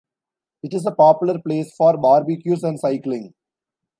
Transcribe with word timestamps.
It 0.63 0.73
is 0.73 0.87
a 0.87 0.91
popular 0.95 1.37
place 1.37 1.75
for 1.75 1.95
barbecues 1.95 2.63
and 2.63 2.79
cycling. 2.79 3.35